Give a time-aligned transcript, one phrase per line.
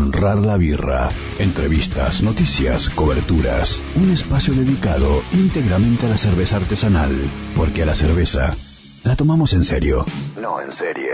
[0.00, 1.10] Honrar la birra.
[1.38, 3.82] Entrevistas, noticias, coberturas.
[3.96, 7.14] Un espacio dedicado íntegramente a la cerveza artesanal.
[7.54, 8.56] Porque a la cerveza
[9.04, 10.06] la tomamos en serio.
[10.40, 11.10] No en serie.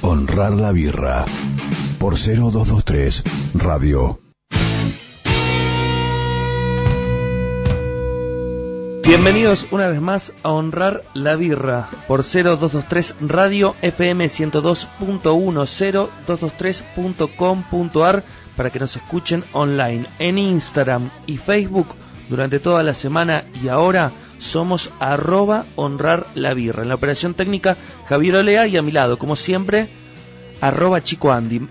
[0.00, 1.26] Honrar la birra.
[1.98, 3.24] Por 0223
[3.56, 4.31] Radio.
[9.14, 18.24] Bienvenidos una vez más a Honrar la Birra por 0223 Radio FM 102.1 0223.com.ar
[18.56, 21.88] para que nos escuchen online en Instagram y Facebook
[22.30, 26.82] durante toda la semana y ahora somos arroba honrar la birra.
[26.82, 27.76] En la operación técnica
[28.08, 29.90] Javier Olea y a mi lado, como siempre,
[30.62, 31.68] arroba chico Andy.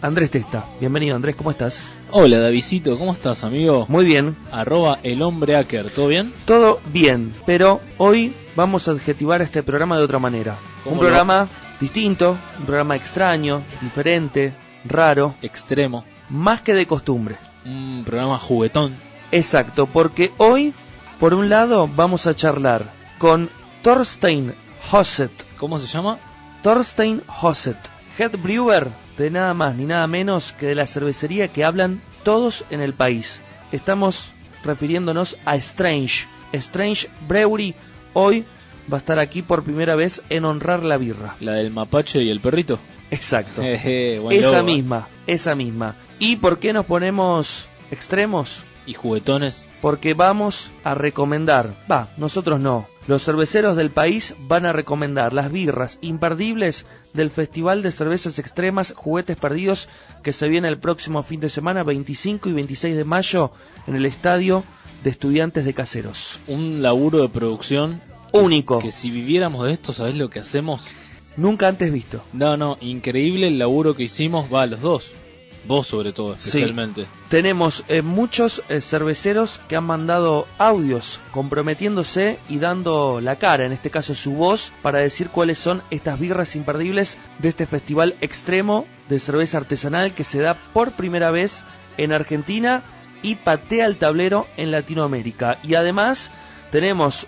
[0.00, 0.64] Andrés Testa.
[0.80, 1.86] Bienvenido Andrés, ¿cómo estás?
[2.10, 3.84] Hola Davidito, ¿cómo estás amigo?
[3.90, 4.34] Muy bien.
[4.50, 6.32] Arroba el hombre hacker, ¿todo bien?
[6.46, 10.56] Todo bien, pero hoy vamos a adjetivar este programa de otra manera.
[10.86, 14.54] Un programa distinto, un programa extraño, diferente,
[14.86, 15.34] raro.
[15.42, 16.06] Extremo.
[16.30, 17.36] Más que de costumbre.
[17.66, 18.96] Un programa juguetón.
[19.30, 20.72] Exacto, porque hoy,
[21.20, 23.50] por un lado, vamos a charlar con
[23.82, 24.54] Thorstein
[24.90, 25.32] Hosset.
[25.58, 26.18] ¿Cómo se llama?
[26.62, 27.76] Thorstein Hosset,
[28.18, 28.88] head brewer
[29.18, 32.94] de nada más ni nada menos que de la cervecería que hablan todos en el
[32.94, 33.42] país.
[33.72, 34.30] Estamos
[34.64, 36.26] refiriéndonos a Strange.
[36.52, 37.74] Strange Brewery
[38.14, 38.44] hoy
[38.90, 41.36] va a estar aquí por primera vez en honrar la birra.
[41.40, 42.78] ¿La del mapache y el perrito?
[43.10, 43.62] Exacto.
[44.30, 45.96] esa misma, esa misma.
[46.18, 48.62] ¿Y por qué nos ponemos extremos?
[48.86, 49.68] ¿Y juguetones?
[49.82, 55.50] Porque vamos a recomendar, va, nosotros no, los cerveceros del país van a recomendar las
[55.50, 59.88] birras imperdibles del Festival de Cervezas Extremas Juguetes Perdidos
[60.22, 63.50] que se viene el próximo fin de semana 25 y 26 de mayo
[63.86, 64.62] en el Estadio
[65.02, 66.38] de Estudiantes de Caseros.
[66.48, 68.78] Un laburo de producción único.
[68.78, 70.84] Que, si viviéramos de esto, ¿sabés lo que hacemos?
[71.38, 72.22] Nunca antes visto.
[72.34, 75.12] No, no, increíble el laburo que hicimos, va a los dos.
[75.68, 77.06] Vos sobre todo, especialmente.
[77.28, 83.72] Tenemos eh, muchos eh, cerveceros que han mandado audios comprometiéndose y dando la cara, en
[83.72, 88.86] este caso su voz, para decir cuáles son estas birras imperdibles de este festival extremo
[89.10, 91.64] de cerveza artesanal que se da por primera vez
[91.98, 92.82] en Argentina
[93.20, 95.58] y patea el tablero en Latinoamérica.
[95.62, 96.30] Y además
[96.70, 97.26] tenemos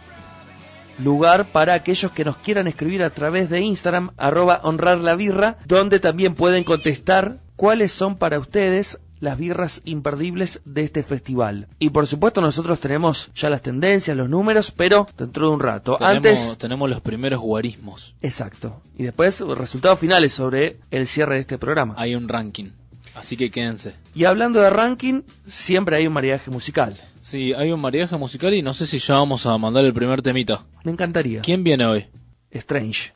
[0.97, 5.59] lugar para aquellos que nos quieran escribir a través de Instagram, arroba honrar la birra,
[5.67, 11.69] donde también pueden contestar cuáles son para ustedes las birras imperdibles de este festival.
[11.79, 15.99] Y por supuesto nosotros tenemos ya las tendencias, los números, pero dentro de un rato.
[15.99, 18.15] Tenemos, Antes tenemos los primeros guarismos.
[18.23, 18.81] Exacto.
[18.97, 21.93] Y después resultados finales sobre el cierre de este programa.
[21.99, 22.71] Hay un ranking.
[23.15, 23.95] Así que quédense.
[24.15, 26.97] Y hablando de ranking, siempre hay un mariaje musical.
[27.21, 30.23] Sí, hay un mariaje musical y no sé si ya vamos a mandar el primer
[30.23, 30.65] temita.
[30.83, 31.43] Me encantaría.
[31.43, 32.07] ¿Quién viene hoy?
[32.53, 33.13] Strange.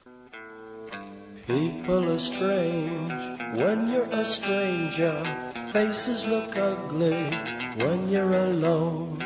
[1.46, 3.20] People are strange
[3.52, 5.12] when you're a stranger.
[5.74, 7.28] Faces look ugly
[7.76, 9.18] when you're alone.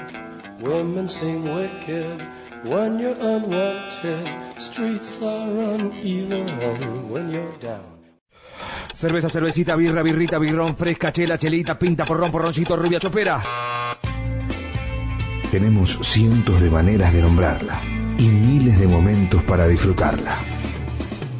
[0.58, 2.18] Women seem wicked
[2.64, 4.26] when you're unwanted.
[4.58, 8.02] Streets are uneven when you're down.
[8.96, 13.40] Cerveza, cervecita, birra, birrita, birrón, fresca, chela, chelita, pinta, porrón, porroncito, rubia, chopera.
[15.52, 17.80] Tenemos cientos de maneras de nombrarla
[18.18, 20.57] y miles de momentos para disfrutarla.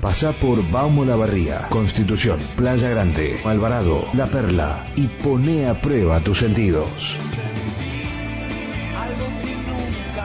[0.00, 6.20] Pasá por Baumo La Barría, Constitución, Playa Grande, Alvarado, La Perla y pone a prueba
[6.20, 7.19] tus sentidos.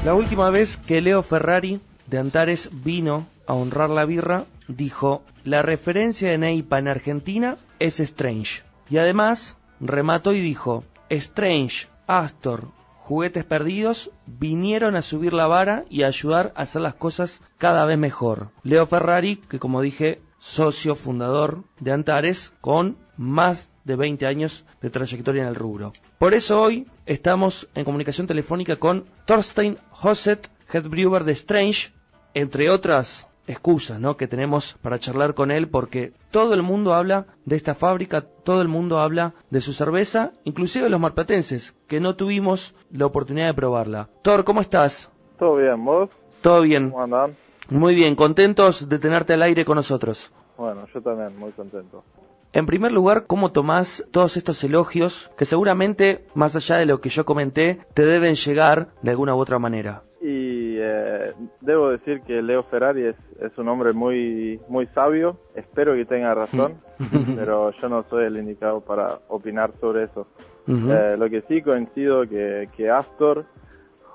[0.04, 5.62] La última vez que Leo Ferrari de Antares vino a honrar la birra, dijo, la
[5.62, 8.64] referencia de Neipa en Argentina es Strange.
[8.90, 12.66] Y además remató y dijo, Strange, Astor,
[12.96, 17.86] juguetes perdidos vinieron a subir la vara y a ayudar a hacer las cosas cada
[17.86, 18.48] vez mejor.
[18.64, 24.90] Leo Ferrari, que como dije, socio fundador de Antares, con más de 20 años de
[24.90, 25.92] trayectoria en el rubro.
[26.18, 31.92] Por eso hoy estamos en comunicación telefónica con Thorstein Hosset, head brewer de Strange,
[32.34, 34.16] entre otras excusas ¿no?
[34.16, 38.62] que tenemos para charlar con él porque todo el mundo habla de esta fábrica, todo
[38.62, 43.54] el mundo habla de su cerveza, inclusive los marplatenses, que no tuvimos la oportunidad de
[43.54, 44.08] probarla.
[44.22, 45.10] Thor, ¿cómo estás?
[45.38, 46.10] Todo bien, ¿vos?
[46.40, 46.90] Todo bien.
[46.90, 47.36] ¿Cómo andan?
[47.68, 50.30] Muy bien, contentos de tenerte al aire con nosotros.
[50.56, 52.04] Bueno, yo también, muy contento.
[52.54, 57.08] En primer lugar, ¿cómo tomás todos estos elogios que seguramente, más allá de lo que
[57.08, 60.02] yo comenté, te deben llegar de alguna u otra manera?
[60.20, 61.32] Y eh,
[61.62, 66.34] debo decir que Leo Ferrari es, es un hombre muy muy sabio, espero que tenga
[66.34, 66.74] razón,
[67.36, 70.26] pero yo no soy el indicado para opinar sobre eso.
[70.68, 73.46] Eh, lo que sí coincido que, que Astor,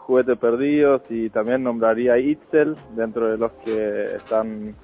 [0.05, 4.75] Juguete Perdidos y también nombraría Itzel dentro de los que están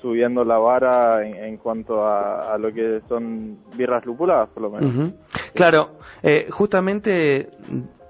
[0.00, 4.70] subiendo la vara en, en cuanto a, a lo que son birras lupuladas, por lo
[4.70, 5.12] menos.
[5.54, 5.90] Claro,
[6.22, 7.48] eh, justamente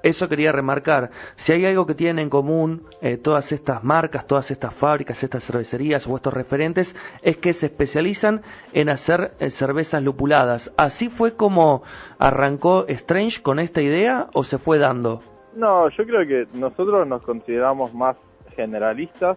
[0.03, 1.11] eso quería remarcar.
[1.37, 5.45] Si hay algo que tienen en común eh, todas estas marcas, todas estas fábricas, estas
[5.45, 8.43] cervecerías o estos referentes, es que se especializan
[8.73, 10.73] en hacer eh, cervezas lupuladas.
[10.77, 11.83] ¿Así fue como
[12.19, 15.23] arrancó Strange con esta idea o se fue dando?
[15.55, 18.17] No, yo creo que nosotros nos consideramos más
[18.55, 19.37] generalistas,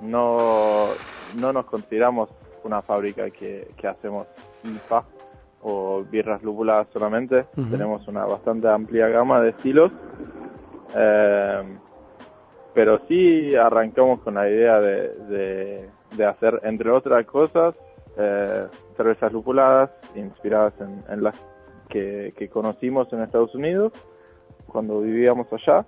[0.00, 0.88] no,
[1.36, 2.30] no nos consideramos
[2.64, 4.26] una fábrica que, que hacemos
[4.64, 5.04] IPA
[5.62, 9.92] o birras lupuladas solamente, tenemos una bastante amplia gama de estilos,
[10.96, 11.62] eh,
[12.72, 17.74] pero sí arrancamos con la idea de, de, de hacer, entre otras cosas,
[18.16, 18.66] eh,
[18.96, 21.34] cervezas lupuladas inspiradas en, en las
[21.88, 23.92] que, que conocimos en Estados Unidos
[24.66, 25.84] cuando vivíamos allá.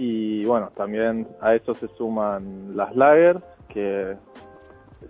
[0.00, 4.14] Y bueno, también a eso se suman las lagers, que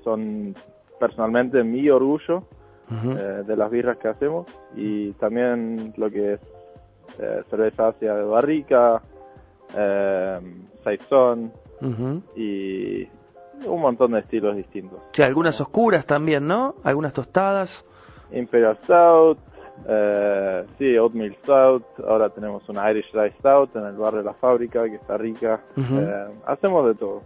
[0.02, 0.54] son
[0.98, 2.44] personalmente mi orgullo
[2.90, 4.46] eh, de las birras que hacemos.
[4.74, 6.40] Y también lo que es
[7.18, 9.02] eh, cerveza ácida de barrica,
[9.76, 10.40] eh,
[10.82, 11.52] saison
[11.82, 12.22] Ujú.
[12.34, 13.06] y
[13.66, 15.00] un montón de estilos distintos.
[15.12, 16.76] Sí, algunas oscuras también, ¿no?
[16.82, 17.84] Algunas tostadas.
[18.32, 19.38] Imperial Stout,
[19.86, 24.34] eh, sí, Oatmeal Stout, ahora tenemos una Irish Dry Stout en el barrio de la
[24.34, 25.60] fábrica que está rica.
[25.76, 25.98] Ujú.
[25.98, 27.22] Eh, hacemos de todo.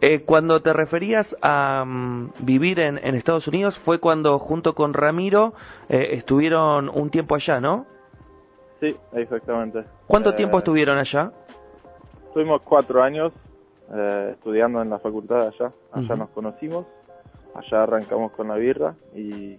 [0.00, 4.92] Eh, cuando te referías a mm, vivir en, en Estados Unidos fue cuando junto con
[4.92, 5.54] Ramiro
[5.88, 7.86] eh, estuvieron un tiempo allá, ¿no?
[8.80, 9.84] Sí, exactamente.
[10.06, 11.32] ¿Cuánto Eh, tiempo estuvieron allá?
[12.28, 13.32] Estuvimos cuatro años
[13.94, 15.72] eh, estudiando en la facultad de allá.
[15.92, 16.16] Allá Ujú.
[16.16, 16.86] nos conocimos,
[17.54, 19.56] allá arrancamos con la birra y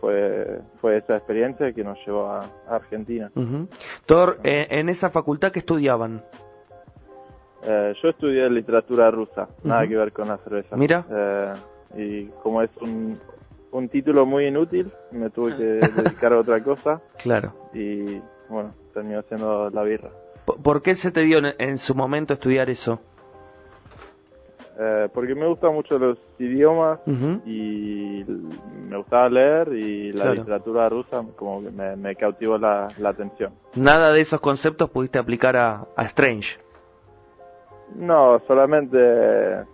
[0.00, 3.30] fue, fue esa experiencia que nos llevó a, a Argentina.
[3.34, 3.68] Ujú.
[4.06, 6.22] Thor, eh, en esa facultad que estudiaban.
[7.62, 10.76] Eh, yo estudié literatura rusa, nada que ver con la cerveza.
[10.76, 11.04] Mira.
[11.10, 11.54] Eh,
[11.96, 13.18] y como es un,
[13.70, 15.62] un título muy inútil, me tuve que
[16.02, 17.54] dedicar a otra cosa Claro.
[17.72, 20.10] y bueno, terminó siendo la birra.
[20.44, 23.00] ¿Por qué se te dio en, en su momento estudiar eso?
[24.76, 26.98] Eh, porque me gustan mucho los idiomas
[27.46, 28.24] y
[28.88, 30.34] me gustaba leer y la Claro.
[30.34, 33.52] literatura rusa como que me, me cautivó la, la atención.
[33.76, 36.58] Nada de esos conceptos pudiste aplicar a, a Strange.
[37.94, 39.64] No, solamente eh,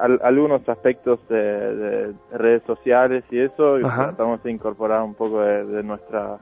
[0.00, 1.36] al- algunos aspectos de,
[1.76, 6.38] de redes sociales y eso, y tratamos de incorporar un poco de, de nuestra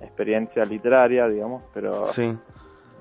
[0.00, 2.34] experiencia literaria, digamos, pero Sí.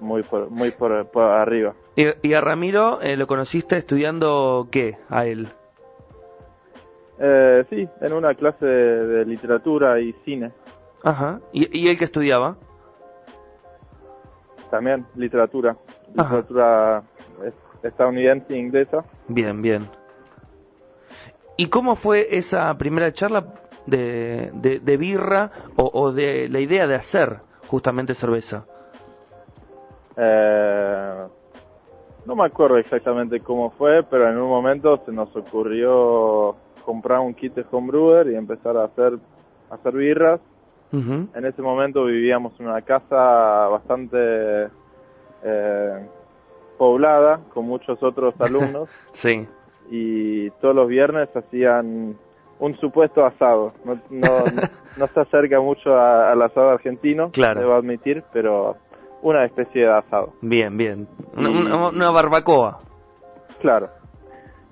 [0.01, 1.73] muy por, muy por, por arriba.
[1.97, 4.97] Y, y a Ramiro eh, lo conociste estudiando qué?
[5.09, 5.49] A él.
[7.19, 10.51] Eh, sí, en una clase de, literatura y cine,
[11.03, 11.39] Ajá.
[11.51, 12.55] ¿Y, y él que estudiaba?
[14.69, 15.77] también literatura,
[16.13, 17.01] literatura
[17.45, 19.03] es- estadounidense e inglesa.
[19.29, 19.89] Bien, bien.
[21.55, 23.45] ¿Y cómo fue esa primera charla
[23.87, 28.65] de, de, de birra o, o de la idea de hacer justamente cerveza?
[30.17, 30.96] Eh,
[32.27, 36.55] no me acuerdo exactamente cómo fue, pero en un momento se nos ocurrió
[36.85, 39.13] comprar un kit de homebrewer y empezar a hacer,
[39.71, 40.39] a hacer birras.
[40.91, 44.67] En ese momento vivíamos en una casa bastante
[45.43, 46.07] eh,
[46.77, 49.47] poblada con muchos otros alumnos Sí.
[49.89, 52.15] y todos los viernes hacían
[52.59, 53.73] un supuesto asado.
[53.85, 54.45] No, no,
[54.97, 57.59] no se acerca mucho a- al asado argentino, Claro.
[57.59, 58.77] debo admitir, pero
[59.29, 60.33] una especie de asado.
[60.41, 61.07] Bien, bien.
[61.35, 62.79] Una, Y- una- una barbacoa.
[63.61, 63.89] Claro.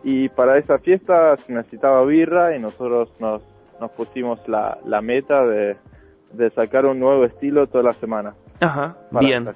[0.04, 3.42] Y para esa fiesta se necesitaba birra y nosotros nos,
[3.80, 5.78] nos pusimos la, la meta de,
[6.34, 8.36] de sacar un nuevo estilo toda la semana.
[8.62, 9.50] Ajá, bien.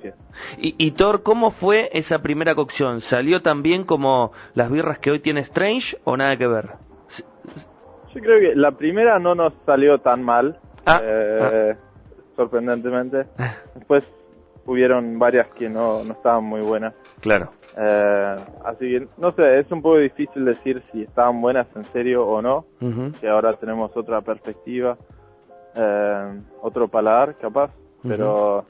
[0.57, 2.99] Y, y Thor, ¿cómo fue esa primera cocción?
[2.99, 6.71] ¿Salió tan bien como las birras que hoy tiene Strange o nada que ver?
[8.13, 11.75] Yo creo que la primera no nos salió tan mal, Ah, eh,
[12.35, 13.25] sorprendentemente.
[13.75, 14.03] Después
[14.69, 16.93] hubieron varias que no, no estaban muy buenas.
[17.21, 17.49] Claro.
[17.75, 18.35] Eh,
[18.65, 22.41] así que, no sé, es un poco difícil decir si estaban buenas en serio o
[22.41, 22.65] no,
[23.19, 24.97] que ahora tenemos otra perspectiva,
[25.75, 27.71] eh, otro paladar capaz,
[28.03, 28.63] pero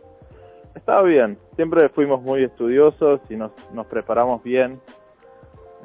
[0.74, 1.38] estaba bien.
[1.56, 4.80] Siempre fuimos muy estudiosos y nos, nos preparamos bien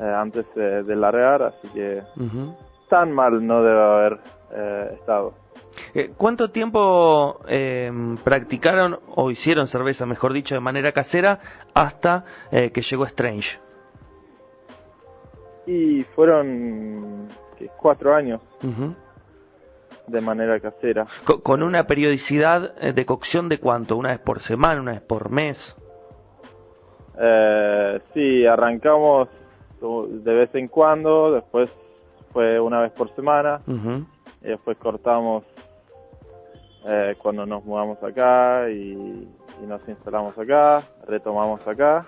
[0.00, 2.02] eh, antes de, largar, así que
[2.88, 4.18] tan mal no debe haber
[4.92, 5.34] estado.
[5.94, 7.90] Eh, ¿Cuánto tiempo eh,
[8.22, 11.40] practicaron o hicieron cerveza, mejor dicho, de manera casera
[11.74, 13.58] hasta eh, que llegó Strange?
[15.66, 17.28] Y fueron
[17.78, 18.40] cuatro años
[20.06, 21.06] de manera casera.
[21.24, 23.96] Co- ¿Con una periodicidad eh, de cocción de cuánto?
[23.96, 25.74] ¿Una vez por semana, una vez por mes?
[27.18, 29.28] Eh, sí, arrancamos
[29.80, 31.70] de vez en cuando, después
[32.32, 33.60] fue una vez por semana,
[34.42, 35.44] y después cortamos
[36.86, 39.28] eh, cuando nos mudamos acá y,
[39.62, 42.06] y nos instalamos acá, retomamos acá.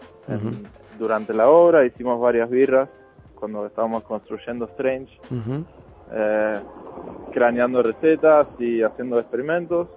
[0.99, 2.89] Durante la obra hicimos varias birras
[3.35, 5.19] cuando estábamos construyendo Strange,
[6.13, 6.61] eh,
[7.33, 9.89] craneando recetas y haciendo experimentos.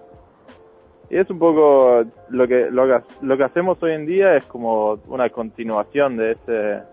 [1.10, 4.46] Y es un poco lo que, lo que lo que hacemos hoy en día es
[4.46, 6.84] como una continuación de ese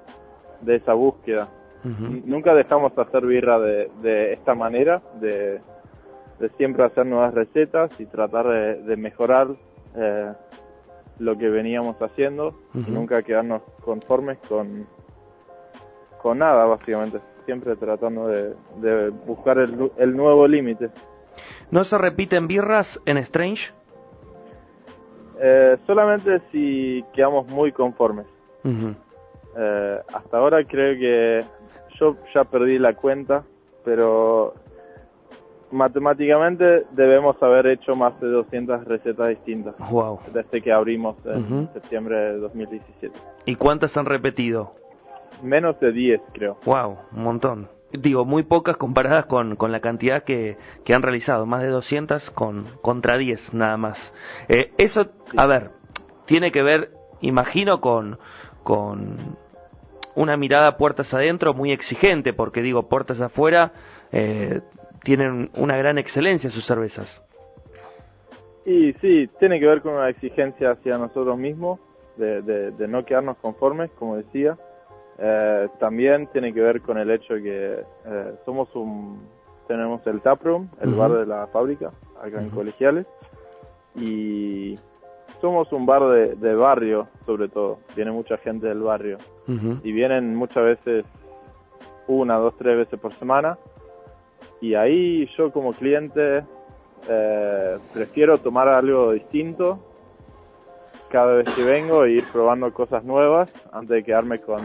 [0.62, 1.49] de esa búsqueda.
[1.85, 5.61] Nunca dejamos de hacer birra de, de esta manera, de,
[6.38, 9.49] de siempre hacer nuevas recetas y tratar de, de mejorar
[9.95, 10.33] eh,
[11.19, 14.87] lo que veníamos haciendo y nunca quedarnos conformes con,
[16.21, 17.19] con nada, básicamente.
[17.47, 20.90] Siempre tratando de, de buscar el, el nuevo límite.
[21.71, 23.71] ¿No se repiten birras en Strange?
[25.40, 28.26] Eh, solamente si quedamos muy conformes.
[28.64, 31.45] Eh, hasta ahora creo que
[32.00, 33.45] yo ya perdí la cuenta,
[33.85, 34.55] pero
[35.70, 40.20] matemáticamente debemos haber hecho más de 200 recetas distintas Wow.
[40.32, 41.68] desde que abrimos en Ujú.
[41.75, 43.18] septiembre de 2017.
[43.46, 44.75] ¿Y cuántas han repetido?
[45.42, 46.56] Menos de 10, creo.
[46.64, 47.68] Wow, un montón.
[47.92, 52.30] Digo, muy pocas comparadas con, con la cantidad que, que han realizado, más de 200
[52.30, 54.12] con, contra 10 nada más.
[54.49, 55.06] Eh, eso,
[55.37, 55.70] a ver,
[56.26, 58.18] tiene que ver, imagino, con,
[58.64, 59.37] con
[60.14, 63.73] una mirada puertas adentro muy exigente, porque digo, puertas afuera
[64.12, 64.61] eh,
[65.06, 67.22] tienen una gran excelencia sus cervezas.
[68.64, 71.78] Y sí, tiene que ver con una exigencia hacia nosotros mismos,
[72.16, 74.56] de, de- de no quedarnos conformes, como decía.
[75.18, 77.75] Eh, también tiene que ver con el hecho de que
[78.06, 79.20] eh, somos un,
[79.68, 82.50] tenemos el taproom, el bar de la fábrica, acá en.
[82.50, 83.06] Colegiales,
[83.94, 84.76] y
[85.40, 87.78] somos un bar de, de barrio, sobre todo.
[87.94, 89.18] Viene mucha gente del barrio
[89.84, 91.04] y vienen muchas veces
[92.08, 93.56] una, dos, tres veces por semana.
[94.66, 96.42] Y ahí yo como cliente
[97.08, 99.78] eh, prefiero tomar algo distinto
[101.08, 104.61] cada vez que vengo e ir probando cosas nuevas antes de quedarme con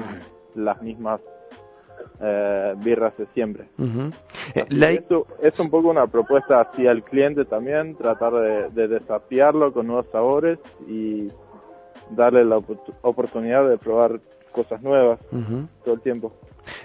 [0.55, 1.21] las mismas
[2.19, 3.65] eh, birras de siempre.
[4.55, 8.87] Eh, la- esto es un poco una propuesta hacia el cliente también, tratar de, de
[8.87, 11.29] desafiarlo con nuevos sabores y
[12.09, 14.19] darle la oportu- oportunidad de probar
[14.51, 15.19] cosas nuevas
[15.85, 16.33] todo el tiempo.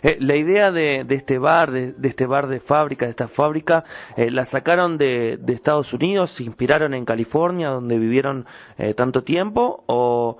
[0.02, 3.28] Eh, la idea de, de este bar, de, de este bar de fábrica, de esta
[3.28, 3.84] fábrica,
[4.16, 8.46] eh, la sacaron de, de Estados Unidos, se inspiraron en California, donde vivieron
[8.78, 10.38] eh, tanto tiempo, o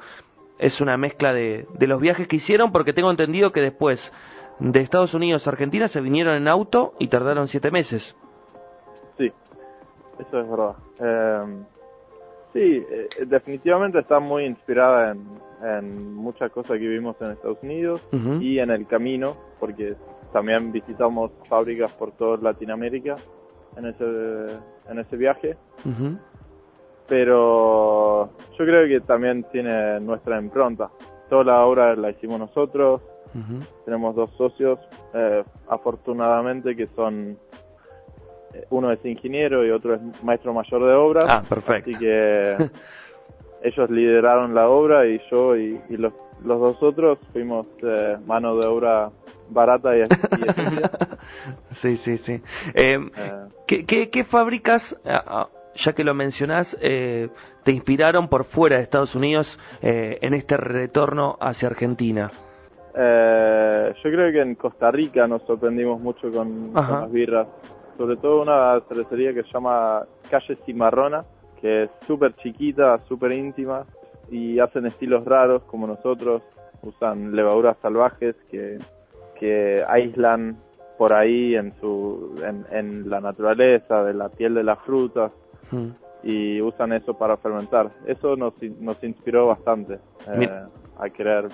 [0.59, 4.13] es una mezcla de, los viajes que hicieron, porque tengo entendido que después
[4.59, 8.17] de Estados Unidos a Argentina se vinieron en auto y tardaron siete meses.
[9.19, 9.33] Sí,
[10.19, 10.77] eso es verdad.
[10.99, 11.65] Eh,
[12.53, 15.27] sí, eh, definitivamente está muy inspirada en,
[15.67, 18.01] en muchas cosas que vimos en Estados Unidos
[18.41, 19.97] y en el camino, porque
[20.33, 23.17] también visitamos fábricas por toda Latinoamérica
[23.77, 24.05] en ese,
[24.89, 25.57] en ese viaje.
[27.09, 30.91] Pero yo creo que también tiene nuestra impronta.
[31.29, 33.01] Toda la obra la hicimos nosotros,
[33.85, 34.79] tenemos dos socios,
[35.15, 37.37] eh, afortunadamente que son,
[38.55, 41.27] eh, uno es ingeniero y otro es maestro mayor de obras.
[41.29, 41.91] Ah, perfecto.
[41.91, 42.57] Así que
[43.67, 46.13] ellos lideraron la obra y yo y, y los,
[46.45, 49.11] los dos otros fuimos eh, mano de obra
[49.51, 50.05] barata y, y
[51.75, 52.43] sí, sí, sí.
[52.75, 53.33] Eh, Eh,
[53.67, 54.97] ¿Qué, qué, qué fábricas,
[55.75, 57.29] ya que lo mencionás, eh,
[57.65, 62.31] te inspiraron por fuera de Estados Unidos eh, en este retorno hacia Argentina?
[62.99, 67.47] Eh, yo creo que en Costa Rica nos sorprendimos mucho con, con las birras.
[67.99, 71.25] sobre todo una cervecería que se llama Calle Cimarrona,
[71.67, 73.85] que es súper chiquita, súper íntima
[74.31, 76.43] y hacen estilos raros como nosotros,
[76.83, 78.79] usan levaduras salvajes que,
[79.41, 80.59] que aíslan
[80.97, 85.33] por ahí en, su, en, en la naturaleza, de la piel de las frutas
[85.73, 85.89] Mm.
[86.23, 87.91] y usan eso para fermentar.
[88.07, 90.49] Eso nos, nos inspiró bastante eh,
[90.97, 91.49] a querer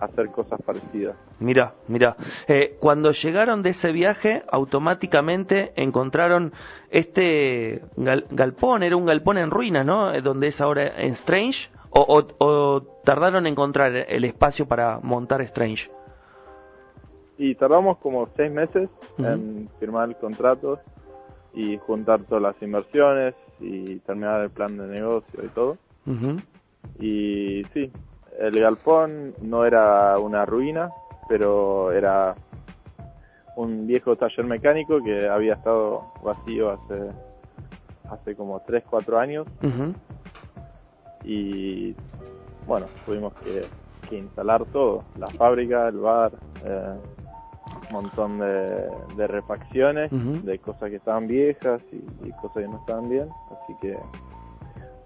[0.00, 1.16] hacer cosas parecidas.
[1.38, 2.16] Mira, mira.
[2.48, 6.52] Eh, cuando llegaron de ese viaje, automáticamente encontraron
[6.90, 10.12] este gal- galpón, era un galpón en ruinas, ¿no?
[10.12, 11.68] Eh, Donde es ahora en Strange.
[11.90, 15.90] O, o- o tardaron en encontrar el espacio para montar Strange.
[17.36, 18.88] Y tardamos como seis meses
[19.18, 20.78] en firmar el contrato
[21.54, 25.76] y juntar todas las inversiones y terminar el plan de negocio y todo.
[27.00, 27.90] Y sí,
[28.38, 30.90] el galpón no era una ruina,
[31.28, 32.34] pero era
[33.56, 37.10] un viejo taller mecánico que había estado vacío hace,
[38.10, 39.46] hace como 3, 4 años.
[41.24, 41.94] Y
[42.66, 43.66] bueno, tuvimos que,
[44.08, 46.32] que instalar todo, la fábrica, el bar,
[46.64, 46.94] eh,
[47.88, 52.78] un montón de, de refacciones, de cosas que estaban viejas y, y cosas que no
[52.78, 53.98] estaban bien, así que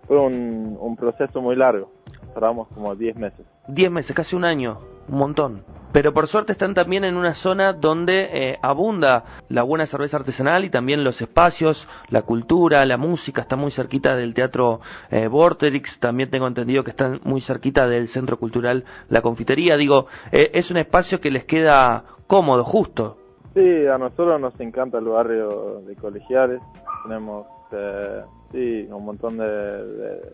[0.07, 1.90] fue un, un proceso muy largo,
[2.35, 3.47] tardamos como 10 meses.
[3.69, 5.62] Diez meses, casi un año, un montón.
[5.93, 10.64] Pero por suerte están también en una zona donde eh, abunda la buena cerveza artesanal
[10.64, 14.81] y también los espacios, la cultura, la música, está muy cerquita del teatro
[15.12, 19.76] eh, Vorterix, también tengo entendido que están muy cerquita del centro cultural La Confitería.
[19.76, 23.19] Digo, eh, es un espacio que les queda cómodo, justo.
[23.55, 26.61] Sí, a nosotros nos encanta el barrio de colegiales.
[27.05, 30.33] Tenemos eh, sí, un montón de, de-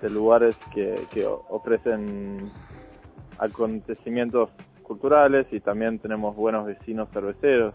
[0.00, 2.50] de lugares que, ofrecen
[3.38, 4.50] acontecimientos
[4.82, 7.74] culturales y también tenemos buenos vecinos cerveceros.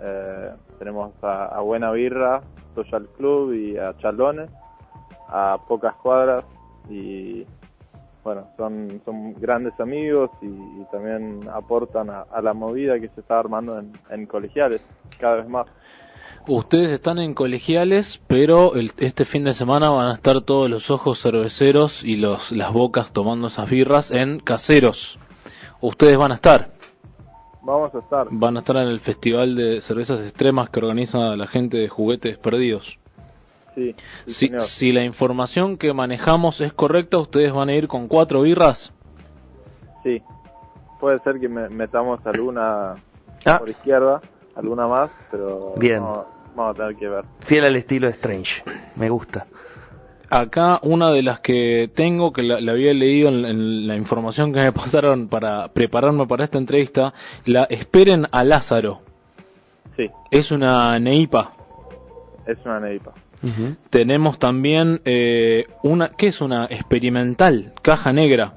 [0.00, 2.42] Eh, tenemos a, Buena Birra,
[2.74, 4.50] Social Club y a Chalones,
[5.28, 6.44] a pocas cuadras
[6.88, 7.46] y
[8.24, 13.82] bueno, son, son grandes amigos y, también aportan a, la movida que se está armando
[14.10, 14.82] en colegiales
[15.18, 15.66] cada vez más.
[16.48, 20.90] Ustedes están en colegiales, pero el- este fin de semana van a estar todos los
[20.90, 25.18] ojos cerveceros y los, las bocas tomando esas birras en caseros.
[25.80, 26.72] Ustedes van a estar,
[27.62, 28.26] Vamos a estar.
[28.30, 32.38] van a estar en el Festival de Cervezas Extremas que organiza la gente de Juguetes
[32.38, 32.98] Perdidos.
[33.76, 33.94] Sí,
[34.26, 34.62] sí, Si, señor.
[34.62, 38.92] si la información que manejamos es correcta, ustedes van a ir con cuatro birras.
[40.02, 40.20] Sí.
[41.00, 42.96] Puede ser que me- metamos alguna
[43.46, 44.20] Ah, por izquierda,
[44.56, 46.00] alguna más, pero Bien.
[46.02, 47.24] Vamos, vamos a tener que ver.
[47.40, 48.62] fiel al estilo de Strange.
[48.96, 49.46] Me gusta.
[50.30, 54.52] Acá una de las que tengo, que la, la había leído en, en la información
[54.52, 57.12] que me pasaron para prepararme para esta entrevista,
[57.44, 59.00] la Esperen a Lázaro.
[59.96, 61.52] Sí, Es una neipa.
[62.46, 63.12] es una neipa.
[63.90, 67.72] Tenemos también eh, una, ¿qué es una experimental?
[67.82, 68.54] Caja negra.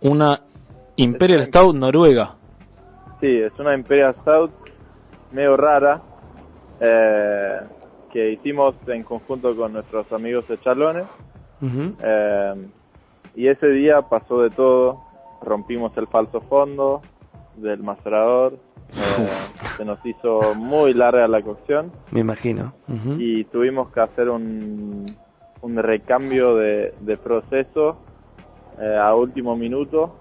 [0.00, 0.40] Una
[0.96, 2.34] Imperial Stout noruega.
[3.20, 4.50] Sí, es una Imperial Stout
[5.32, 6.00] medio rara
[6.80, 7.60] eh,
[8.12, 11.06] que hicimos en conjunto con nuestros amigos de Chalones.
[12.02, 12.66] Eh,
[13.36, 15.00] y ese día pasó de todo.
[15.42, 17.02] Rompimos el falso fondo
[17.56, 18.54] del macerador.
[18.94, 19.28] eh,
[19.78, 22.74] se nos hizo muy larga la cocción Me imagino.
[23.18, 25.06] Y tuvimos que hacer un,
[25.62, 27.96] un recambio de, de proceso
[28.78, 30.14] eh, a último minuto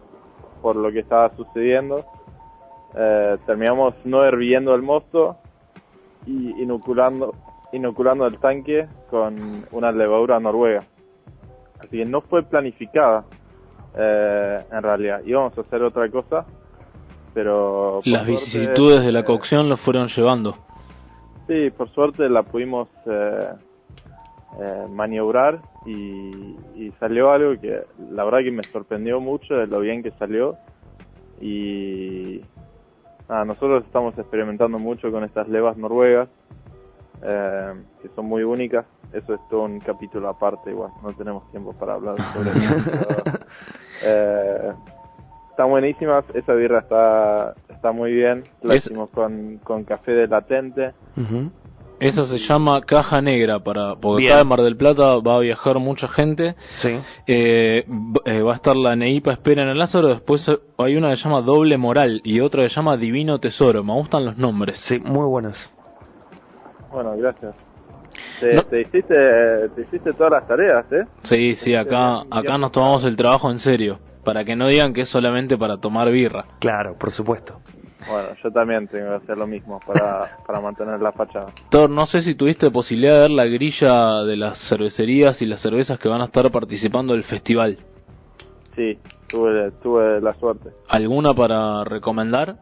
[0.62, 2.06] por lo que estaba sucediendo.
[2.96, 5.38] Eh, terminamos no hirviendo el mosto
[6.26, 7.34] y inoculando,
[7.72, 10.84] inoculando el tanque con una levadura noruega.
[11.80, 13.26] Así que no fue planificada
[13.98, 15.22] eh, en realidad.
[15.26, 16.46] Íbamos a hacer otra cosa,
[17.34, 18.02] pero...
[18.04, 20.56] Las suerte, vicisitudes de la cocción lo fueron llevando.
[21.48, 23.50] Sí, por suerte la pudimos eh,
[24.90, 30.04] maniobrar y, y salió algo que la verdad que me sorprendió mucho de lo bien
[30.04, 30.58] que salió
[31.40, 32.42] y
[33.32, 36.28] nada, nosotros estamos experimentando mucho con estas levas noruegas
[37.24, 38.86] eh, que son muy únicas.
[39.14, 43.24] Eso es todo un capítulo aparte, igual no tenemos tiempo para hablar sobre eso.
[44.04, 44.74] eh,
[45.50, 50.28] están buenísimas, esa birra está está muy bien, la Es- hicimos con, con café de
[50.28, 50.94] latente.
[52.02, 54.34] Esa se llama Caja Negra, para, porque Bien.
[54.34, 56.56] acá en Mar del Plata va a viajar mucha gente.
[56.78, 57.00] Sí.
[57.28, 57.86] Eh,
[58.26, 61.24] eh, va a estar la Neipa Espera en el Lázaro, después hay una que se
[61.26, 63.84] llama Doble Moral y otra que se llama Divino Tesoro.
[63.84, 64.80] Me gustan los nombres.
[64.80, 65.58] Sí, muy buenos.
[66.92, 67.54] Bueno, gracias.
[68.40, 68.64] Te, No.
[68.64, 69.16] te hiciste
[69.76, 71.06] te hiciste todas las tareas, ¿eh?
[71.24, 75.02] Sí, sí, acá, acá nos tomamos el trabajo en serio, para que no digan que
[75.02, 76.46] es solamente para tomar birra.
[76.60, 77.62] Claro, por supuesto.
[78.08, 81.54] Bueno, yo también tengo que hacer lo mismo para, para mantener la fachada.
[81.70, 85.62] Thor, no sé si tuviste posibilidad de ver la grilla de las cervecerías y las
[85.62, 87.78] cervezas que van a estar participando del festival.
[88.76, 90.70] Sí, tuve, tuve la suerte.
[90.90, 92.58] ¿Alguna para recomendar?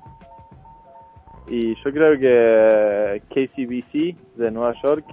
[1.48, 5.06] Y yo creo que KCBC de Nueva York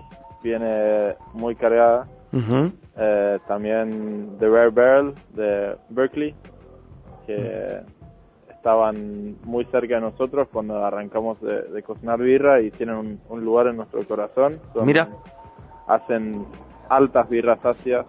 [0.42, 2.06] viene muy cargada.
[2.98, 6.34] Eh, también The Rare Barrel de Berkeley,
[7.26, 7.80] que
[8.70, 13.44] estaban muy cerca de nosotros cuando arrancamos de, de cocinar birra y tienen un, un
[13.44, 14.58] lugar en nuestro corazón.
[14.74, 15.08] Son- Mira.
[15.86, 16.44] Hacen
[16.88, 18.06] altas birras ácidas,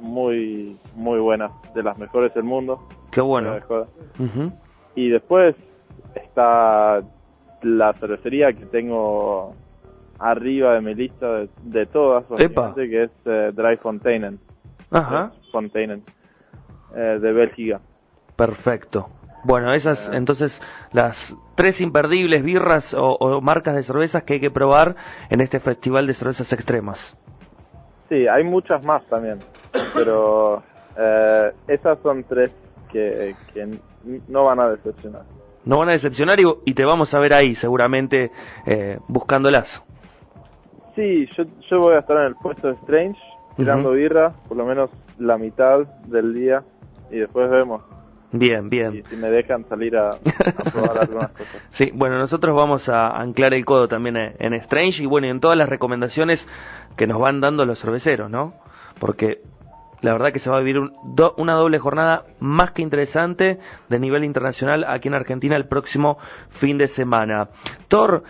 [0.00, 2.78] muy, muy buenas, de las mejores del mundo.
[3.10, 3.50] Qué bueno.
[4.94, 5.56] Y después
[6.14, 7.02] está
[7.62, 9.52] la cervecería que tengo
[10.20, 12.24] arriba de mi lista de, de todas,
[12.88, 14.38] que es eh, Dry Fontainen.
[14.92, 15.32] Ajá.
[15.50, 16.04] Fontainen,
[16.94, 17.80] eh, de Bélgica.
[18.36, 19.08] Perfecto.
[19.48, 20.60] Bueno, esas entonces
[20.92, 24.94] las tres imperdibles birras o, o marcas de cervezas que hay que probar
[25.30, 27.16] en este festival de cervezas extremas.
[28.10, 29.38] Sí, hay muchas más también,
[29.94, 30.62] pero
[30.98, 32.50] eh, esas son tres
[32.92, 33.34] que,
[34.28, 35.22] no van a decepcionar.
[35.64, 38.30] No van a decepcionar y, y te vamos a ver ahí seguramente
[38.66, 39.82] eh, buscándolas.
[40.94, 43.18] Sí, yo, yo voy a estar en el puesto de Strange,
[43.56, 46.62] tirando birra, por lo menos la mitad del día,
[47.10, 47.80] y después vemos
[48.30, 49.04] Bien, y bien.
[49.08, 51.62] si me dejan salir a, a probar algunas cosas.
[51.72, 55.40] Sí, bueno, nosotros vamos a anclar el codo también en, Strange y bueno, y en
[55.40, 56.46] todas las recomendaciones
[56.96, 58.52] que nos van dando los cerveceros, ¿no?
[58.98, 59.40] Porque
[60.02, 63.58] la verdad que se va a vivir un- do- una doble jornada más que interesante
[63.88, 66.18] de nivel internacional aquí en Argentina el próximo
[66.50, 67.48] fin de semana.
[67.88, 68.24] Thor,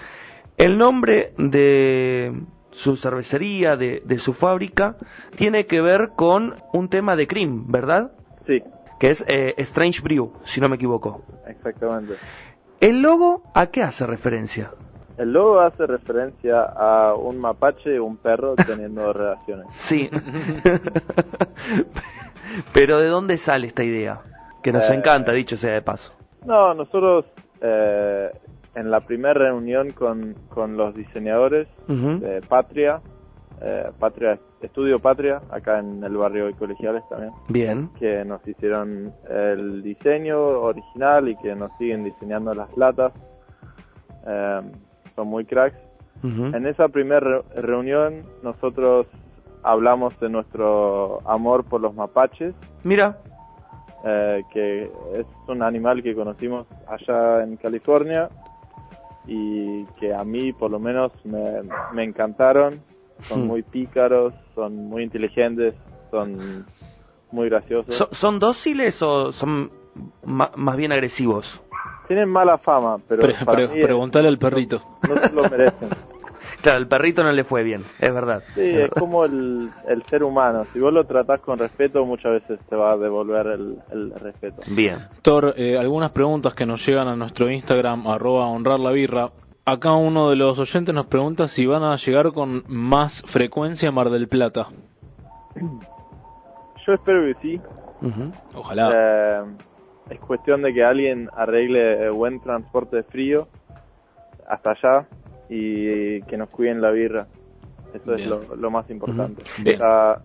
[0.57, 2.33] el nombre de
[2.71, 4.97] su cervecería, de, de su fábrica,
[5.37, 8.13] tiene que ver con un tema de cream, ¿verdad?
[8.47, 8.63] Sí,
[8.99, 11.23] Que es eh, Strange Brew, si no me equivoco.
[11.47, 12.15] exactamente.
[12.81, 14.71] ¿El logo a qué hace referencia?
[15.17, 19.67] El logo hace referencia a un mapache y un perro teniendo relaciones.
[19.79, 20.09] Sí.
[22.73, 24.21] Pero ¿de dónde sale esta idea?
[24.63, 26.13] Que nos Eh, encanta, dicho sea de paso.
[26.45, 27.25] No, nosotros
[27.61, 28.31] eh,
[28.75, 33.01] en la primera reunión con, con los diseñadores de Patria,
[33.61, 37.91] eh, Patria, Estudio Patria, acá en el barrio de Colegiales también, Bien.
[37.99, 43.13] que nos hicieron el diseño original y que nos siguen diseñando las latas.
[44.27, 44.61] Eh,
[45.17, 45.77] son muy cracks.
[46.23, 49.07] En esa primera re- reunión nosotros
[49.63, 53.19] hablamos de nuestro amor por los mapaches, Mira.
[54.05, 58.29] eh, que es un animal que conocimos allá en California
[59.29, 62.81] y que a mí por lo menos me, me encantaron.
[63.27, 63.47] Son Hmm.
[63.47, 65.75] muy pícaros, son muy inteligentes,
[66.11, 66.65] son
[67.33, 67.95] muy graciosos.
[67.95, 69.71] So- ¿Son dóciles o son
[70.25, 71.61] ma- más bien agresivos?
[72.07, 74.81] Tienen mala fama, pero Pre- para pre- mí es- preguntale al perrito.
[75.09, 75.89] no se lo merecen.
[76.63, 78.43] Claro, el perrito no le fue bien, es verdad.
[78.55, 80.65] Sí, es como el, el ser humano.
[80.73, 84.63] Si vos lo tratás con respeto, muchas veces te va a devolver el, el respeto.
[84.69, 84.99] Bien.
[85.23, 89.31] Thor, eh, algunas preguntas que nos llegan a nuestro Instagram, arroba honrar la birra.
[89.71, 93.93] Acá uno de los oyentes nos pregunta si van a llegar con más frecuencia a
[93.93, 94.69] Mar del Plata.
[96.87, 97.61] Yo espero que sí.
[98.55, 98.91] Ojalá.
[98.95, 99.43] Eh,
[100.09, 103.49] es cuestión de que alguien arregle eh, buen transporte frío
[104.49, 105.07] hasta allá
[105.51, 107.27] y que nos cuiden la birra.
[107.93, 108.21] Eso Bien.
[108.21, 109.43] es lo, lo más importante.
[109.63, 110.23] Ya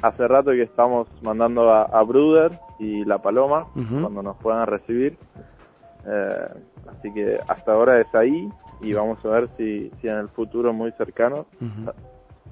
[0.00, 5.18] hace rato que estamos mandando a, a Bruder y La Paloma cuando nos puedan recibir.
[6.06, 6.48] Eh,
[6.88, 8.48] así que hasta ahora es ahí
[8.82, 11.46] y vamos a ver si, si en el futuro muy cercano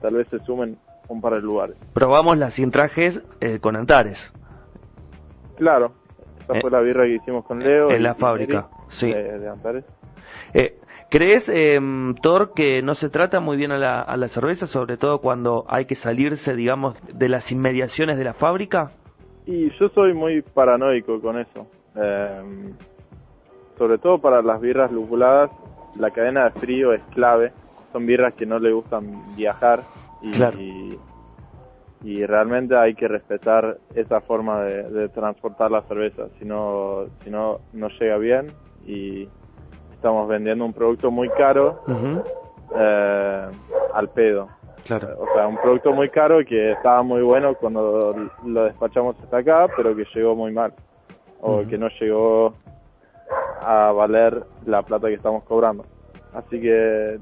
[0.01, 0.77] tal vez se sumen
[1.09, 1.77] un par de lugares.
[1.93, 4.33] Probamos las sin trajes eh, con Antares.
[5.57, 5.93] Claro,
[6.43, 7.91] esa Eh, fue la birra que hicimos con Leo.
[7.91, 9.13] en y- la fábrica, sí.
[9.13, 9.85] De, de Antares.
[10.55, 10.79] Eh,
[11.11, 11.79] ¿Crees, eh,
[12.23, 15.65] Thor, que no se trata muy bien a la, a la cerveza, sobre todo cuando
[15.69, 18.93] hay que salirse, digamos, de las inmediaciones de la fábrica?
[19.47, 21.67] Y yo soy muy paranoico con eso.
[21.97, 22.73] Eh,
[23.77, 25.51] sobre todo para las birras lupuladas,
[25.97, 27.53] la cadena de frío es clave.
[27.93, 29.83] Son birras que no le gustan viajar
[30.23, 30.59] y, Claro.
[30.61, 30.99] y,
[32.03, 36.29] y realmente hay que respetar esa forma de, de transportar la cerveza.
[36.39, 38.53] Si no, si no, no llega bien
[38.87, 39.29] y
[39.93, 41.83] estamos vendiendo un producto muy caro
[42.77, 43.47] eh,
[43.95, 44.49] al pedo.
[44.85, 45.09] Claro.
[45.21, 49.67] O sea, un producto muy caro que estaba muy bueno cuando lo despachamos hasta acá,
[49.77, 50.73] pero que llegó muy mal.
[51.43, 52.55] O que no llegó
[53.61, 55.85] a valer la plata que estamos cobrando.
[56.33, 57.19] Así que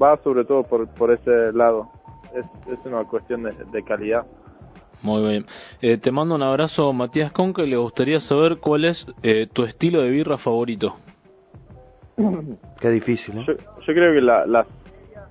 [0.00, 1.88] va sobre todo por, por ese lado.
[2.34, 4.24] Es, es una cuestión de, de calidad.
[5.02, 5.46] Muy bien.
[5.80, 9.64] Eh, te mando un abrazo, Matías Conca, y le gustaría saber cuál es eh, tu
[9.64, 10.96] estilo de birra favorito.
[12.80, 13.44] Qué difícil, ¿eh?
[13.46, 14.66] Yo, yo creo que la, la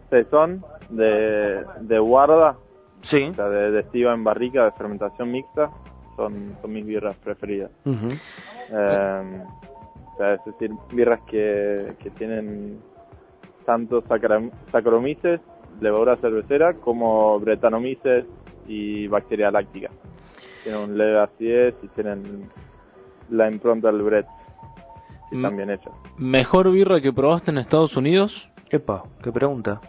[0.09, 2.55] Saison de, de guarda,
[3.01, 3.25] Sí.
[3.31, 5.69] o sea, de, de estiva en barrica, de fermentación mixta,
[6.17, 7.69] son, son mis birras preferidas.
[7.85, 7.93] Eh,
[8.71, 9.78] o
[10.19, 12.79] sea, es decir, birras que, que tienen
[13.65, 14.03] tanto
[14.71, 15.39] Saccharomyces,
[15.79, 18.25] levadura cervecera, como Brettanomyces
[18.67, 19.89] y bacteria láctica.
[20.63, 22.49] Tienen un leve acidez y tienen
[23.29, 24.25] la impronta del Brett,
[25.31, 25.37] y Mm.
[25.45, 25.93] están bien hechas.
[26.17, 28.49] ¿Mejor birra que probaste en Estados Unidos?
[28.71, 29.79] Epa, qué pregunta.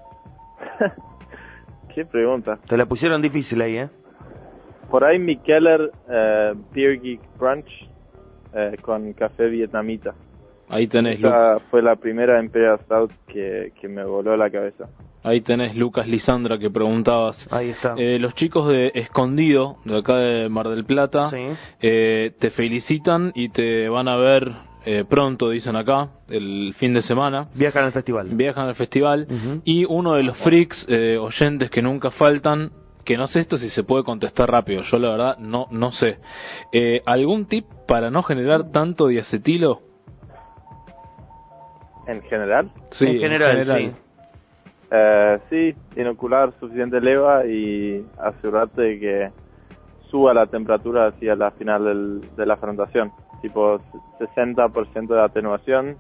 [1.95, 2.59] ¿Qué pregunta?
[2.69, 3.89] Te la pusieron difícil ahí, ¿eh?
[4.91, 7.69] Por ahí mi Keller eh, Beer Geek Brunch
[8.55, 10.15] eh, con café vietnamita.
[10.69, 14.87] Ahí tenés, Lu- Esa fue la primera Imperial Stout que, que me voló la cabeza.
[15.25, 17.49] ahí tenés Lucas Lisandra que preguntabas.
[17.51, 17.95] Ahí está.
[17.97, 21.39] Eh, los chicos de Escondido, de acá de Mar del Plata, Sí.
[21.81, 24.53] eh, te felicitan y te van a ver
[24.87, 27.49] eh, pronto, dicen acá, el fin de semana.
[27.55, 28.29] Viajan al festival.
[28.33, 29.27] Viajan al festival
[29.65, 32.71] y uno de los freaks eh, oyentes que nunca faltan,
[33.05, 36.19] que no sé esto si se puede contestar rápido, yo la verdad no, no sé.
[36.73, 39.83] Eh, ¿Algún tip para no generar tanto diacetilo?
[42.07, 43.93] En general, Sí, en general, sí.
[44.91, 49.31] eh, sí, inocular suficiente leva y asegurarte de que
[50.11, 53.13] suba la temperatura hacia la final del- de la fermentación.
[53.43, 53.81] Tipo
[54.19, 55.97] 60% de atenuación,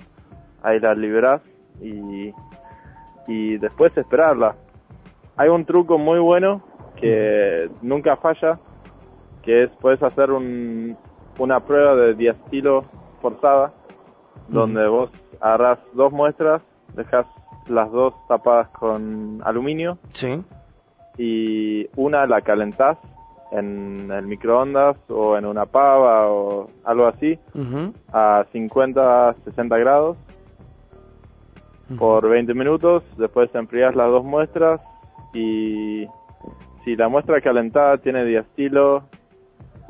[0.63, 1.43] ahí la liberás
[1.81, 2.33] y,
[3.29, 4.57] y después esperarla.
[5.37, 6.61] Hay un truco muy bueno
[7.01, 8.59] que nunca falla,
[9.43, 10.97] que es puedes hacer un,
[11.39, 12.85] una prueba de diastilo
[13.23, 13.73] forzada,
[14.49, 15.11] donde vos
[15.41, 16.63] agarrás dos muestras,
[16.95, 17.27] dejas
[17.69, 20.43] las dos tapadas con aluminio Sí.
[21.19, 22.99] y una la calentás
[23.53, 27.39] en el microondas o en una pava o algo así
[28.13, 30.17] a 50 60 grados
[31.99, 33.03] por 20 minutos.
[33.19, 34.81] Después enfrías las dos muestras
[35.35, 36.07] y
[36.85, 39.05] si la muestra calentada tiene diastilo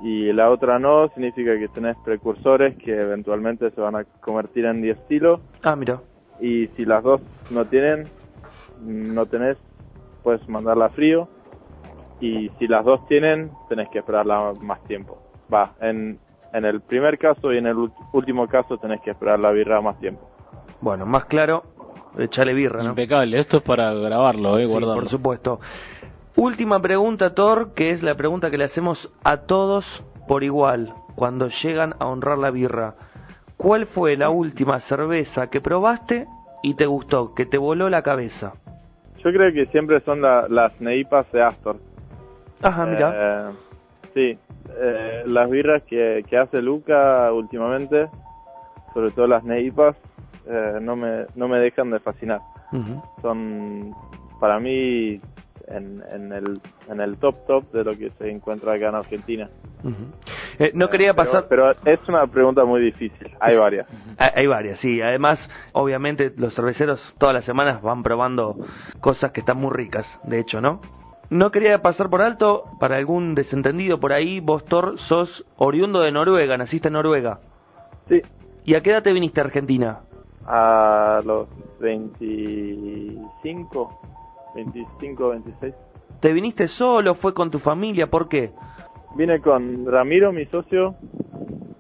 [0.03, 4.81] y la otra no significa que tenés precursores que eventualmente se van a convertir en
[4.83, 6.01] diastilo Ah, mira.
[6.41, 8.09] y si las dos no tienen,
[8.83, 9.59] no tenés,
[10.23, 11.29] puedes mandarla a frío.
[12.21, 15.19] Y si las dos tienen, tenés que esperarla más tiempo.
[15.53, 16.19] Va, en,
[16.53, 17.77] en el primer caso y en el
[18.13, 20.29] último caso tenés que esperar la birra más tiempo.
[20.83, 21.63] Bueno, más claro,
[22.19, 22.91] echale birra, ¿no?
[22.91, 24.95] Impecable, esto es para grabarlo, eh, Sí, guardarlo.
[24.95, 25.61] por supuesto.
[26.43, 31.49] Última pregunta, Thor, que es la pregunta que le hacemos a todos por igual cuando
[31.49, 32.95] llegan a honrar la birra.
[33.59, 36.27] ¿Cuál fue la última cerveza que probaste
[36.63, 38.55] y te gustó, que te voló la cabeza?
[39.23, 41.77] Yo creo que siempre son la- las neipas de Astor.
[42.63, 43.13] Ajá, mira.
[43.15, 43.51] Eh,
[44.15, 44.39] sí,
[44.79, 48.09] eh, las birras que, que hace Luca últimamente,
[48.95, 49.95] sobre todo las neipas,
[50.47, 52.41] eh, no, me, no me dejan de fascinar.
[53.21, 53.95] Son
[54.41, 55.21] para mí
[55.71, 59.49] en, en el en el top top de lo que se encuentra acá en Argentina.
[60.59, 61.47] Eh, no quería Pero- pasar...
[61.49, 63.31] pero, es una pregunta muy difícil.
[63.41, 63.87] Hay varias.
[64.19, 65.01] Hay, hay varias, sí.
[65.01, 68.57] Además, obviamente, los cerveceros todas las semanas van probando
[69.01, 70.81] cosas que están muy ricas, de hecho, ¿no?
[71.31, 76.11] No quería pasar por alto, para algún desentendido por ahí, vos, Thor, sos oriundo de
[76.13, 77.39] Noruega, naciste en Noruega.
[78.09, 78.21] Sí,
[78.65, 80.01] ¿Y a qué edad te viniste a Argentina?
[80.53, 81.47] a los
[81.79, 84.01] 25,
[84.55, 85.75] 25, 26.
[86.21, 87.15] ¿Te viniste solo?
[87.15, 88.09] ¿Fue con tu familia?
[88.09, 88.51] ¿Por qué?
[89.15, 90.95] Vine con Ramiro, mi socio,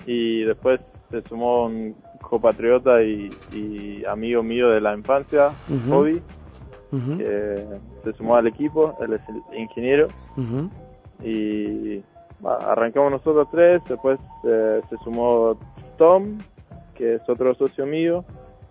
[0.06, 0.80] y después
[1.10, 5.88] se sumó un copatriota y, y amigo mío de la infancia, Ujú.
[5.90, 6.22] Bobby,
[6.92, 7.66] Ujú, que
[8.04, 10.08] se sumó al equipo, él es el ingeniero.
[11.22, 12.02] y
[12.44, 15.56] arrancamos nosotros tres, después eh, se sumó
[15.98, 16.38] Tom,
[16.96, 18.24] que es otro socio mío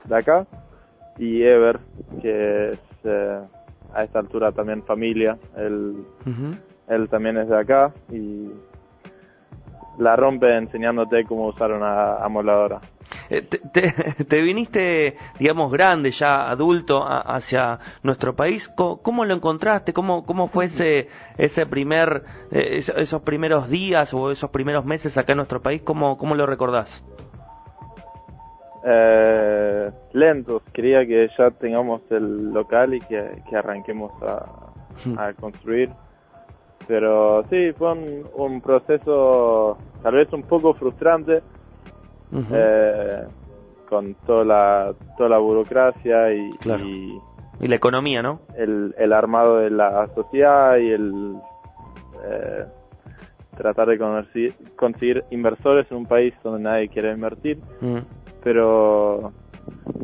[0.08, 0.48] de acá,
[1.20, 1.80] y Ever,
[2.22, 3.40] que es eh,
[3.94, 6.06] a esta altura también familia, él,
[6.88, 8.50] él también es de acá y
[9.98, 12.80] la rompe enseñándote cómo usar una amoladora.
[13.30, 18.70] Eh, te, te- te viniste, digamos, grande, ya adulto, a- hacia nuestro país.
[18.70, 19.94] ¿Cómo, lo encontraste?
[19.94, 25.18] ¿Cómo, cómo fue ese, ese primer, eh, es- esos primeros días o esos primeros meses
[25.18, 25.82] acá en nuestro país?
[25.82, 27.04] ¿Cómo, cómo lo recordás?
[28.86, 34.46] Eh, lentos, quería que ya tengamos el local y que, que arranquemos a,
[35.18, 35.90] a construir.
[36.88, 41.42] Pero sí, fue un, un proceso tal vez un poco frustrante
[42.52, 43.24] eh,
[43.88, 46.84] con toda la, toda la burocracia y, Claro.
[46.86, 47.20] y
[47.60, 48.40] Y la economía, ¿no?
[48.58, 51.36] el, el armado de la sociedad y el
[52.26, 52.66] eh,
[53.58, 54.00] tratar de
[54.76, 57.98] conseguir inversores en un país donde nadie quiere invertir Mm.
[58.44, 59.32] Pero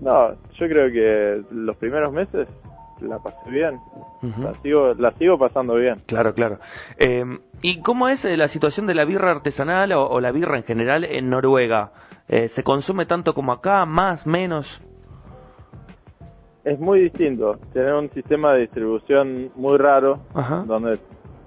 [0.02, 2.48] No, yo creo que los primeros meses
[3.02, 3.80] la pasé bien.
[4.39, 6.02] La sigo, la sigo pasando bien.
[6.06, 6.60] Claro, claro.
[6.98, 7.24] Eh,
[7.62, 10.63] ¿Y cómo es eh, la situación de la birra artesanal o, o la birra en
[10.63, 11.91] general en Noruega?
[12.28, 13.86] Eh, ¿Se consume tanto como acá?
[13.86, 14.26] ¿Más?
[14.26, 14.82] ¿Menos?
[16.63, 17.60] Es muy distinto.
[17.74, 20.63] Tener un sistema de distribución muy raro, Ajá.
[20.65, 21.00] donde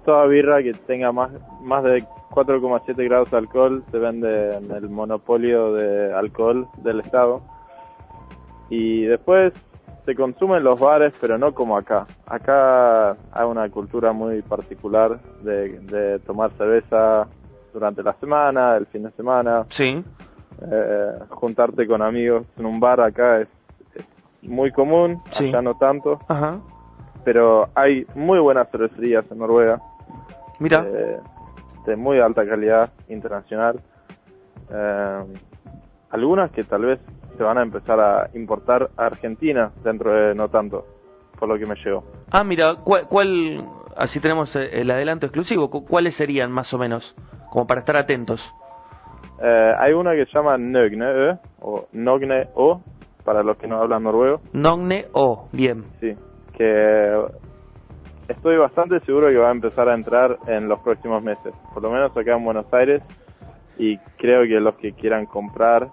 [0.05, 1.31] toda birra que tenga más,
[1.63, 7.41] más de 4,7 grados de alcohol se vende en el monopolio de alcohol del Estado.
[8.71, 9.53] Y después
[10.05, 12.07] se consume en los bares, pero no como acá.
[12.27, 17.27] Acá hay una cultura muy particular de, de tomar cerveza
[17.73, 19.65] durante la semana, el fin de semana.
[19.71, 20.03] Sí.
[20.61, 23.49] Eh, juntarte con amigos en un bar acá es,
[23.95, 24.05] es
[24.49, 25.49] muy común, Sí.
[25.49, 26.59] allá no tanto, Ajá.
[27.25, 29.81] pero hay muy buenas cervecerías en Noruega,
[30.59, 30.85] Mira.
[30.85, 31.19] eh,
[31.89, 33.81] de muy alta calidad internacional.
[34.71, 35.25] Eh,
[36.11, 37.01] algunas que tal vez
[37.37, 40.85] se van a empezar a importar a Argentina dentro de no tanto,
[41.39, 42.05] por lo que me llegó.
[42.31, 43.65] Ah, mira, ¿cuál, cuál-
[43.97, 47.15] así tenemos eh, el adelanto exclusivo, cu- ¿cuáles serían más o menos?
[47.51, 48.55] Como para estar atentos.
[49.43, 52.83] Eh, hay una que se llama Nøgne Ö, o Nogne O,
[53.25, 54.41] para los que no hablan noruego.
[54.53, 55.85] Nogne O, bien.
[56.01, 56.15] Sí,
[56.57, 57.15] que
[58.29, 61.91] estoy bastante seguro que va a empezar a entrar en los próximos meses, por lo
[61.91, 63.03] menos acá en Buenos Aires,
[63.79, 65.89] y creo que los que quieran comprar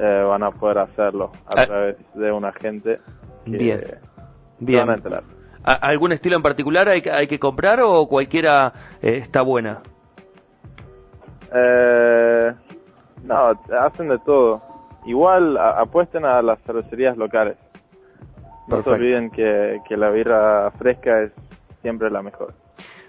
[0.00, 1.66] eh, van a poder hacerlo a Ah.
[1.66, 2.98] través de un agente
[3.44, 3.80] que Bien.
[4.58, 4.80] Bien.
[4.80, 5.22] van a enterar.
[5.64, 9.80] ¿A- ¿Algún estilo en particular hay que, hay que comprar o cualquiera eh, está buena?
[11.54, 12.52] Eh,
[13.24, 14.60] no, hacen de todo.
[15.06, 17.56] Igual a- apuesten a las cervecerías locales.
[18.68, 18.90] No Perfecto.
[18.90, 21.32] se olviden que, que la birra fresca es
[21.82, 22.54] siempre la mejor.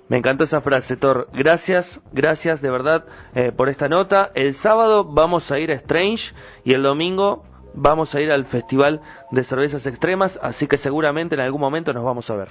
[0.09, 1.27] Me encantó esa frase, Thor.
[1.33, 4.31] Gracias, gracias de verdad eh, por esta nota.
[4.35, 7.43] El sábado vamos a ir a Strange y el domingo
[7.73, 12.03] vamos a ir al Festival de Cervezas Extremas, así que seguramente en algún momento nos
[12.05, 12.47] vamos a ver.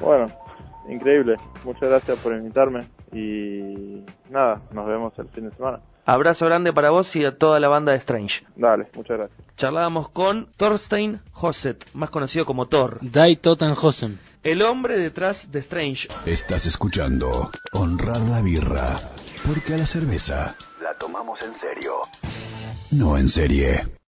[0.00, 0.28] Bueno,
[0.88, 1.36] increíble.
[1.64, 5.80] Muchas gracias por invitarme y nada, nos vemos el fin de semana.
[6.10, 8.42] Abrazo grande para vos y a toda la banda de Strange.
[8.56, 9.38] Dale, muchas gracias.
[9.58, 14.18] Charlábamos con Thorstein Hosset, más conocido como Thor, Dai Tottenhausen.
[14.42, 16.08] el hombre detrás de Strange.
[16.24, 18.96] Estás escuchando Honrar la Birra,
[19.46, 21.96] porque a la cerveza la tomamos en serio.
[22.90, 23.97] No en serie.